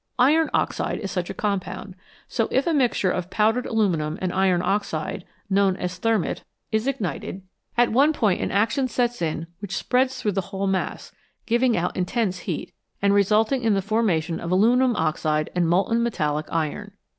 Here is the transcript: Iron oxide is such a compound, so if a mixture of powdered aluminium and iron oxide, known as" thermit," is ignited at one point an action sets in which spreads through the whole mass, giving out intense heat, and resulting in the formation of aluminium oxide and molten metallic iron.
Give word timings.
Iron 0.17 0.49
oxide 0.51 0.97
is 0.97 1.11
such 1.11 1.29
a 1.29 1.33
compound, 1.35 1.93
so 2.27 2.47
if 2.49 2.65
a 2.65 2.73
mixture 2.73 3.11
of 3.11 3.29
powdered 3.29 3.67
aluminium 3.67 4.17
and 4.19 4.33
iron 4.33 4.63
oxide, 4.63 5.25
known 5.47 5.77
as" 5.77 5.97
thermit," 5.99 6.43
is 6.71 6.87
ignited 6.87 7.43
at 7.77 7.91
one 7.91 8.11
point 8.11 8.41
an 8.41 8.49
action 8.49 8.87
sets 8.87 9.21
in 9.21 9.45
which 9.59 9.77
spreads 9.77 10.19
through 10.19 10.31
the 10.31 10.41
whole 10.49 10.65
mass, 10.65 11.11
giving 11.45 11.77
out 11.77 11.95
intense 11.95 12.39
heat, 12.39 12.73
and 12.99 13.13
resulting 13.13 13.61
in 13.61 13.75
the 13.75 13.79
formation 13.83 14.39
of 14.39 14.49
aluminium 14.51 14.95
oxide 14.95 15.51
and 15.53 15.69
molten 15.69 16.01
metallic 16.01 16.47
iron. 16.51 16.93